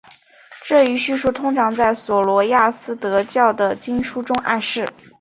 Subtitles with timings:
[0.63, 4.87] 这一叙述通常在琐罗亚斯德教的经书中暗示。